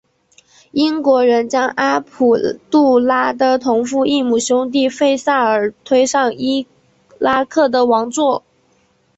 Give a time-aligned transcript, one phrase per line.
[0.71, 2.35] 英国人将阿卜
[2.71, 6.65] 杜拉的同父异母兄弟费萨尔推上伊
[7.19, 8.41] 拉克的王座。